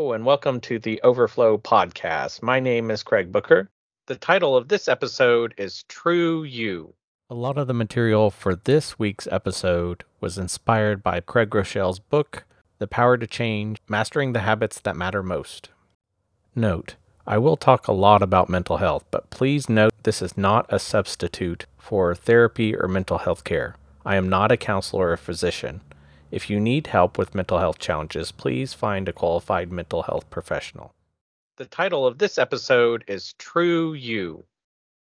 And 0.00 0.24
welcome 0.24 0.60
to 0.62 0.78
the 0.78 0.98
Overflow 1.02 1.58
Podcast. 1.58 2.42
My 2.42 2.58
name 2.58 2.90
is 2.90 3.02
Craig 3.02 3.30
Booker. 3.30 3.68
The 4.06 4.16
title 4.16 4.56
of 4.56 4.68
this 4.68 4.88
episode 4.88 5.52
is 5.58 5.84
True 5.88 6.42
You. 6.42 6.94
A 7.28 7.34
lot 7.34 7.58
of 7.58 7.66
the 7.66 7.74
material 7.74 8.30
for 8.30 8.56
this 8.56 8.98
week's 8.98 9.28
episode 9.30 10.04
was 10.18 10.38
inspired 10.38 11.02
by 11.02 11.20
Craig 11.20 11.50
Groeschel's 11.50 11.98
book, 11.98 12.44
The 12.78 12.86
Power 12.86 13.18
to 13.18 13.26
Change 13.26 13.76
Mastering 13.88 14.32
the 14.32 14.40
Habits 14.40 14.80
That 14.80 14.96
Matter 14.96 15.22
Most. 15.22 15.68
Note, 16.56 16.96
I 17.26 17.36
will 17.36 17.58
talk 17.58 17.86
a 17.86 17.92
lot 17.92 18.22
about 18.22 18.48
mental 18.48 18.78
health, 18.78 19.04
but 19.10 19.28
please 19.28 19.68
note 19.68 19.92
this 20.04 20.22
is 20.22 20.36
not 20.36 20.64
a 20.70 20.78
substitute 20.78 21.66
for 21.76 22.14
therapy 22.14 22.74
or 22.74 22.88
mental 22.88 23.18
health 23.18 23.44
care. 23.44 23.76
I 24.06 24.16
am 24.16 24.30
not 24.30 24.50
a 24.50 24.56
counselor 24.56 25.08
or 25.08 25.12
a 25.12 25.18
physician. 25.18 25.82
If 26.30 26.48
you 26.48 26.60
need 26.60 26.86
help 26.86 27.18
with 27.18 27.34
mental 27.34 27.58
health 27.58 27.78
challenges, 27.78 28.30
please 28.30 28.72
find 28.72 29.08
a 29.08 29.12
qualified 29.12 29.72
mental 29.72 30.02
health 30.02 30.30
professional. 30.30 30.94
The 31.56 31.66
title 31.66 32.06
of 32.06 32.18
this 32.18 32.38
episode 32.38 33.02
is 33.08 33.34
True 33.34 33.94
You. 33.94 34.44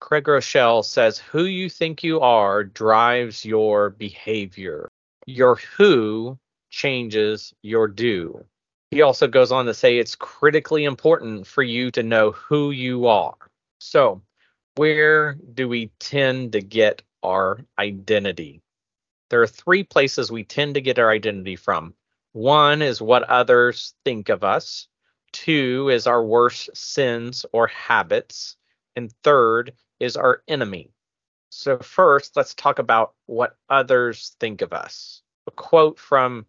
Craig 0.00 0.24
Groeschel 0.24 0.82
says, 0.82 1.18
Who 1.18 1.44
you 1.44 1.68
think 1.68 2.02
you 2.02 2.20
are 2.20 2.64
drives 2.64 3.44
your 3.44 3.90
behavior. 3.90 4.88
Your 5.26 5.56
who 5.56 6.38
changes 6.70 7.52
your 7.62 7.86
do. 7.86 8.42
He 8.90 9.02
also 9.02 9.28
goes 9.28 9.52
on 9.52 9.66
to 9.66 9.74
say 9.74 9.98
it's 9.98 10.16
critically 10.16 10.84
important 10.84 11.46
for 11.46 11.62
you 11.62 11.90
to 11.92 12.02
know 12.02 12.32
who 12.32 12.70
you 12.70 13.06
are. 13.06 13.36
So, 13.78 14.22
where 14.76 15.34
do 15.54 15.68
we 15.68 15.90
tend 16.00 16.52
to 16.52 16.62
get 16.62 17.02
our 17.22 17.60
identity? 17.78 18.62
There 19.30 19.40
are 19.40 19.46
three 19.46 19.84
places 19.84 20.30
we 20.30 20.44
tend 20.44 20.74
to 20.74 20.80
get 20.80 20.98
our 20.98 21.10
identity 21.10 21.56
from. 21.56 21.94
One 22.32 22.82
is 22.82 23.00
what 23.00 23.22
others 23.24 23.94
think 24.04 24.28
of 24.28 24.44
us. 24.44 24.88
Two 25.32 25.88
is 25.88 26.06
our 26.06 26.22
worst 26.24 26.70
sins 26.76 27.46
or 27.52 27.68
habits. 27.68 28.56
And 28.96 29.12
third 29.22 29.72
is 30.00 30.16
our 30.16 30.42
enemy. 30.48 30.90
So, 31.50 31.78
first, 31.78 32.36
let's 32.36 32.54
talk 32.54 32.78
about 32.78 33.14
what 33.26 33.56
others 33.68 34.36
think 34.40 34.62
of 34.62 34.72
us. 34.72 35.22
A 35.46 35.50
quote 35.52 35.98
from 35.98 36.46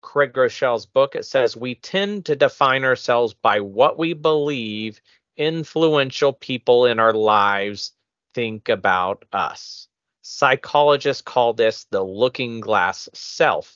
Craig 0.00 0.32
Groeschel's 0.32 0.86
book 0.86 1.14
it 1.14 1.24
says, 1.24 1.56
We 1.56 1.74
tend 1.74 2.26
to 2.26 2.36
define 2.36 2.84
ourselves 2.84 3.34
by 3.34 3.60
what 3.60 3.98
we 3.98 4.12
believe 4.12 5.00
influential 5.36 6.32
people 6.32 6.86
in 6.86 6.98
our 6.98 7.12
lives 7.12 7.92
think 8.34 8.68
about 8.68 9.24
us. 9.32 9.88
Psychologists 10.30 11.22
call 11.22 11.54
this 11.54 11.84
the 11.84 12.04
looking 12.04 12.60
glass 12.60 13.08
self. 13.14 13.74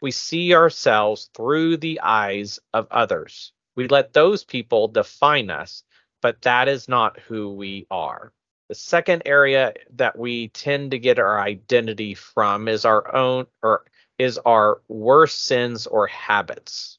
We 0.00 0.12
see 0.12 0.54
ourselves 0.54 1.28
through 1.34 1.76
the 1.76 2.00
eyes 2.00 2.58
of 2.72 2.88
others. 2.90 3.52
We 3.76 3.86
let 3.86 4.14
those 4.14 4.42
people 4.42 4.88
define 4.88 5.50
us, 5.50 5.84
but 6.22 6.40
that 6.40 6.68
is 6.68 6.88
not 6.88 7.20
who 7.20 7.52
we 7.52 7.86
are. 7.90 8.32
The 8.68 8.76
second 8.76 9.24
area 9.26 9.74
that 9.96 10.18
we 10.18 10.48
tend 10.48 10.92
to 10.92 10.98
get 10.98 11.18
our 11.18 11.38
identity 11.38 12.14
from 12.14 12.66
is 12.66 12.86
our 12.86 13.14
own 13.14 13.46
or 13.62 13.84
is 14.18 14.38
our 14.38 14.80
worst 14.88 15.44
sins 15.44 15.86
or 15.86 16.06
habits. 16.06 16.98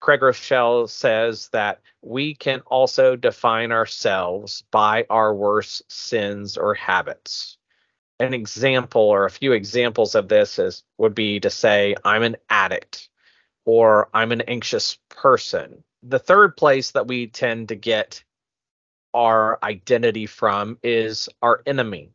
Craig 0.00 0.20
Groeschel 0.20 0.90
says 0.90 1.50
that 1.50 1.82
we 2.02 2.34
can 2.34 2.62
also 2.66 3.14
define 3.14 3.70
ourselves 3.70 4.64
by 4.72 5.06
our 5.08 5.32
worst 5.32 5.90
sins 5.90 6.58
or 6.58 6.74
habits 6.74 7.58
an 8.20 8.34
example 8.34 9.02
or 9.02 9.24
a 9.24 9.30
few 9.30 9.52
examples 9.52 10.14
of 10.14 10.28
this 10.28 10.58
is 10.58 10.84
would 10.98 11.14
be 11.14 11.40
to 11.40 11.50
say 11.50 11.94
I'm 12.04 12.22
an 12.22 12.36
addict 12.48 13.08
or 13.64 14.08
I'm 14.14 14.32
an 14.32 14.42
anxious 14.42 14.98
person. 15.08 15.84
The 16.02 16.18
third 16.18 16.56
place 16.56 16.92
that 16.92 17.06
we 17.06 17.26
tend 17.26 17.68
to 17.68 17.76
get 17.76 18.22
our 19.14 19.58
identity 19.62 20.26
from 20.26 20.78
is 20.82 21.28
our 21.40 21.62
enemy. 21.66 22.10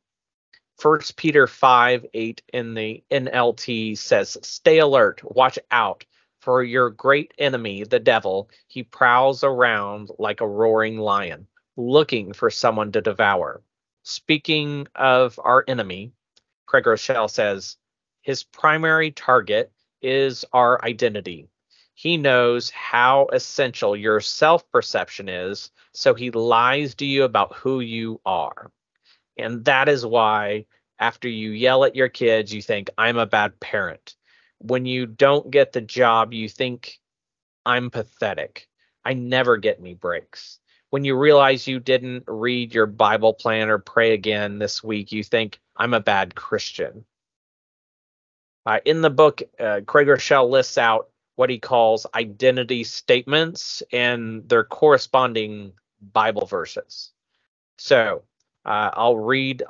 First 0.78 1.18
Peter 1.18 1.48
5 1.48 2.06
8 2.14 2.42
in 2.54 2.74
the 2.74 3.04
NLT 3.12 3.98
says, 3.98 4.38
Stay 4.42 4.80
alert, 4.80 5.22
watch 5.24 5.60
out, 5.72 6.06
for 6.40 6.64
your 6.64 6.90
great 6.90 7.34
enemy, 7.38 7.84
the 7.84 8.00
devil, 8.00 8.50
he 8.68 8.84
prowls 8.84 9.44
around 9.44 10.10
like 10.18 10.40
a 10.40 10.48
roaring 10.48 10.98
lion, 10.98 11.48
looking 11.76 12.32
for 12.32 12.50
someone 12.50 12.94
to 12.94 13.02
devour. 13.02 13.62
Speaking 14.10 14.88
of 14.96 15.40
our 15.44 15.64
enemy, 15.68 16.14
Craig 16.66 16.86
Groeschel 16.86 17.30
says 17.30 17.78
his 18.24 18.42
primary 18.42 19.12
target 19.12 19.72
is 20.02 20.44
our 20.52 20.84
identity. 20.84 21.48
He 21.94 22.18
knows 22.18 22.72
how 22.72 23.28
essential 23.32 23.96
your 23.96 24.20
self 24.20 24.68
perception 24.72 25.30
is, 25.30 25.70
so 25.94 26.16
he 26.16 26.32
lies 26.32 26.96
to 26.96 27.06
you 27.06 27.24
about 27.24 27.54
who 27.54 27.82
you 27.82 28.20
are. 28.26 28.72
And 29.38 29.64
that 29.66 29.88
is 29.88 30.04
why, 30.04 30.66
after 30.98 31.30
you 31.30 31.52
yell 31.52 31.86
at 31.86 31.96
your 31.96 32.10
kids, 32.10 32.52
you 32.52 32.64
think, 32.64 32.90
I'm 32.98 33.20
a 33.20 33.28
bad 33.28 33.60
parent. 33.60 34.16
When 34.58 34.88
you 34.88 35.06
don't 35.06 35.52
get 35.52 35.72
the 35.72 35.82
job, 35.82 36.34
you 36.34 36.50
think, 36.50 37.00
I'm 37.64 37.92
pathetic. 37.92 38.68
I 39.06 39.14
never 39.14 39.58
get 39.58 39.78
any 39.80 39.94
breaks 39.94 40.60
when 40.90 41.06
you 41.06 41.16
realize 41.16 41.68
you 41.68 41.80
didn't 41.80 42.24
read 42.28 42.74
your 42.74 42.86
Bible 42.86 43.34
plan 43.34 43.70
or 43.70 43.78
pray 43.78 44.14
again 44.14 44.60
this 44.60 44.84
week, 44.84 45.12
you 45.12 45.24
think, 45.24 45.60
I'm 45.78 45.94
a 45.94 46.00
bad 46.00 46.36
Christian. 46.36 47.06
Uh, 48.66 48.80
in 48.86 49.02
the 49.02 49.10
book, 49.10 49.42
uh, 49.60 49.82
Craig 49.86 50.08
Groeschel 50.08 50.50
lists 50.50 50.78
out 50.78 51.10
what 51.36 51.50
he 51.50 51.60
calls 51.60 52.06
identity 52.16 52.84
statements 52.84 53.82
and 53.94 54.48
their 54.50 54.64
corresponding 54.64 55.74
Bible 56.14 56.46
verses. 56.46 57.12
So 57.78 58.24
uh, 58.66 58.92
I'll 58.94 59.18
read 59.18 59.64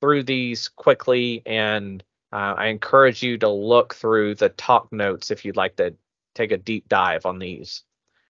through 0.00 0.24
these 0.24 0.68
quickly, 0.68 1.42
and 1.46 2.02
uh, 2.32 2.54
I 2.56 2.66
encourage 2.66 3.22
you 3.22 3.38
to 3.38 3.48
look 3.48 3.94
through 3.94 4.34
the 4.34 4.48
talk 4.50 4.92
notes 4.92 5.30
if 5.30 5.44
you'd 5.44 5.56
like 5.56 5.76
to 5.76 5.94
take 6.34 6.50
a 6.50 6.58
deep 6.58 6.88
dive 6.88 7.24
on 7.24 7.38
these. 7.38 7.84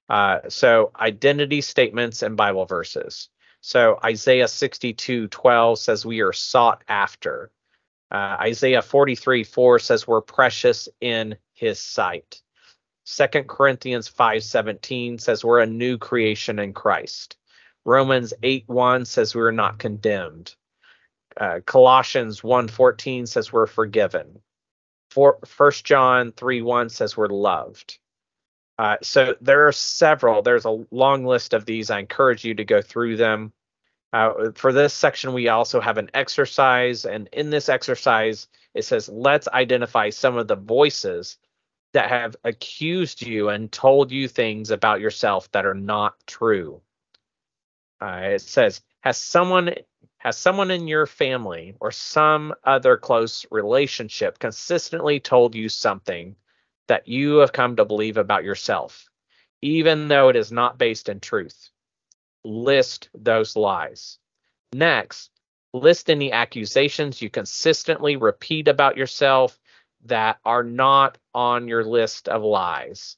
Uh, 0.08 0.40
so 0.48 0.92
identity 0.98 1.60
statements 1.60 2.22
and 2.22 2.36
Bible 2.36 2.64
verses. 2.64 3.28
So 3.60 3.98
Isaiah 4.04 4.48
62 4.48 5.28
12 5.28 5.78
says 5.78 6.06
we 6.06 6.20
are 6.20 6.32
sought 6.32 6.84
after. 6.88 7.50
Uh, 8.10 8.36
Isaiah 8.40 8.82
43 8.82 9.42
4 9.42 9.78
says 9.80 10.06
we're 10.06 10.20
precious 10.20 10.88
in 11.00 11.36
his 11.54 11.80
sight. 11.80 12.40
Second 13.04 13.48
Corinthians 13.48 14.08
5 14.08 14.44
17 14.44 15.18
says 15.18 15.44
we're 15.44 15.60
a 15.60 15.66
new 15.66 15.98
creation 15.98 16.58
in 16.58 16.72
Christ. 16.72 17.36
Romans 17.84 18.32
8 18.42 18.64
1 18.68 19.04
says 19.04 19.34
we're 19.34 19.50
not 19.50 19.78
condemned. 19.78 20.54
Uh, 21.36 21.60
Colossians 21.66 22.42
1 22.42 22.68
14 22.68 23.26
says 23.26 23.52
we're 23.52 23.66
forgiven. 23.66 24.40
For, 25.10 25.38
1 25.56 25.72
John 25.84 26.32
3 26.32 26.62
1 26.62 26.88
says 26.88 27.16
we're 27.16 27.28
loved. 27.28 27.98
Uh, 28.78 28.96
so 29.02 29.34
there 29.40 29.66
are 29.66 29.72
several. 29.72 30.42
There's 30.42 30.66
a 30.66 30.84
long 30.90 31.24
list 31.24 31.54
of 31.54 31.64
these. 31.64 31.90
I 31.90 31.98
encourage 31.98 32.44
you 32.44 32.54
to 32.54 32.64
go 32.64 32.82
through 32.82 33.16
them. 33.16 33.52
Uh, 34.12 34.50
for 34.54 34.72
this 34.72 34.94
section, 34.94 35.32
we 35.32 35.48
also 35.48 35.80
have 35.80 35.98
an 35.98 36.10
exercise, 36.14 37.04
and 37.04 37.28
in 37.32 37.50
this 37.50 37.68
exercise, 37.68 38.48
it 38.74 38.84
says, 38.84 39.08
let's 39.08 39.48
identify 39.48 40.10
some 40.10 40.36
of 40.36 40.46
the 40.46 40.56
voices 40.56 41.38
that 41.92 42.08
have 42.08 42.36
accused 42.44 43.26
you 43.26 43.48
and 43.48 43.72
told 43.72 44.12
you 44.12 44.28
things 44.28 44.70
about 44.70 45.00
yourself 45.00 45.50
that 45.52 45.66
are 45.66 45.74
not 45.74 46.14
true. 46.26 46.80
Uh, 48.00 48.20
it 48.34 48.40
says, 48.42 48.82
has 49.00 49.16
someone 49.16 49.74
has 50.18 50.36
someone 50.36 50.70
in 50.70 50.88
your 50.88 51.06
family 51.06 51.74
or 51.80 51.90
some 51.90 52.54
other 52.64 52.96
close 52.96 53.46
relationship 53.50 54.38
consistently 54.38 55.20
told 55.20 55.54
you 55.54 55.68
something 55.68 56.34
that 56.88 57.08
you 57.08 57.36
have 57.36 57.52
come 57.52 57.76
to 57.76 57.84
believe 57.84 58.16
about 58.16 58.44
yourself, 58.44 59.08
even 59.62 60.08
though 60.08 60.28
it 60.28 60.36
is 60.36 60.52
not 60.52 60.78
based 60.78 61.08
in 61.08 61.20
truth. 61.20 61.70
List 62.44 63.08
those 63.14 63.56
lies. 63.56 64.18
Next, 64.72 65.30
list 65.72 66.10
any 66.10 66.32
accusations 66.32 67.20
you 67.20 67.30
consistently 67.30 68.16
repeat 68.16 68.68
about 68.68 68.96
yourself 68.96 69.58
that 70.04 70.38
are 70.44 70.62
not 70.62 71.18
on 71.34 71.68
your 71.68 71.84
list 71.84 72.28
of 72.28 72.42
lies, 72.42 73.16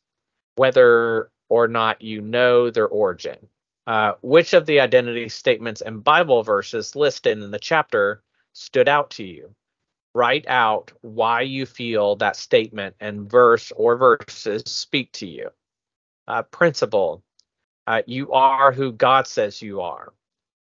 whether 0.57 1.31
or 1.49 1.69
not 1.69 2.03
you 2.03 2.21
know 2.21 2.71
their 2.71 2.89
origin. 2.89 3.49
Uh, 3.87 4.13
which 4.21 4.53
of 4.53 4.67
the 4.67 4.81
identity 4.81 5.29
statements 5.29 5.81
and 5.81 6.05
Bible 6.05 6.43
verses 6.43 6.95
listed 6.95 7.39
in 7.39 7.51
the 7.51 7.59
chapter 7.59 8.23
stood 8.53 8.89
out 8.89 9.11
to 9.11 9.25
you? 9.25 9.55
Write 10.19 10.49
out 10.49 10.91
why 11.03 11.43
you 11.43 11.65
feel 11.65 12.17
that 12.17 12.35
statement 12.35 12.97
and 12.99 13.31
verse 13.31 13.71
or 13.77 13.97
verses 13.97 14.65
speak 14.67 15.13
to 15.13 15.29
you. 15.29 15.49
Uh, 16.27 16.43
principle 16.43 17.23
uh, 17.87 18.03
you 18.07 18.33
are 18.33 18.73
who 18.73 18.91
God 18.93 19.29
says 19.29 19.63
you 19.63 19.81
are. 19.81 20.13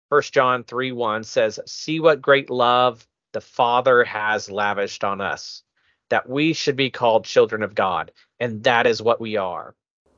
First 0.09 0.31
John 0.31 0.63
3 0.63 0.92
1 0.92 1.24
says, 1.24 1.59
See 1.65 2.00
what 2.00 2.21
great 2.21 2.51
love 2.51 3.07
the 3.33 3.42
Father 3.42 4.04
has 4.04 4.51
lavished 4.51 5.04
on 5.04 5.21
us, 5.21 5.63
that 6.09 6.30
we 6.30 6.54
should 6.54 6.75
be 6.75 6.92
called 6.92 7.25
children 7.25 7.63
of 7.63 7.74
God, 7.74 8.12
and 8.39 8.63
that 8.63 8.86
is 8.86 9.01
what 9.01 9.19
we 9.19 9.38
are. 9.38 9.74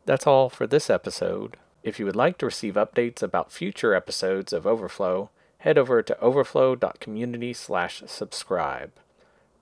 That's 0.06 0.28
all 0.28 0.50
for 0.50 0.68
this 0.68 0.90
episode. 0.90 1.56
If 1.82 1.98
you 1.98 2.06
would 2.06 2.18
like 2.18 2.38
to 2.40 2.46
receive 2.46 2.74
updates 2.74 3.24
about 3.24 3.54
future 3.54 3.96
episodes 3.96 4.52
of 4.52 4.68
Overflow, 4.68 5.30
head 5.60 5.78
over 5.78 6.04
to 6.04 6.22
overflow.community/subscribe. 6.22 8.92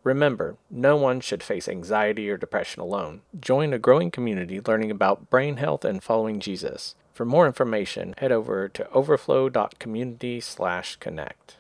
Remember, 0.07 0.55
no 0.71 0.95
one 0.95 1.19
should 1.19 1.43
face 1.43 1.67
anxiety 1.67 2.29
or 2.29 2.37
depression 2.37 2.81
alone. 2.81 3.23
Join 3.37 3.73
a 3.73 3.77
growing 3.77 4.09
community 4.09 4.61
learning 4.65 4.89
about 4.89 5.29
brain 5.29 5.57
health 5.57 5.83
and 5.83 6.01
following 6.01 6.39
Jesus. 6.39 6.95
For 7.13 7.25
more 7.25 7.45
information, 7.45 8.15
head 8.17 8.31
over 8.31 8.69
to 8.69 8.89
overflow.community/connect. 8.91 11.56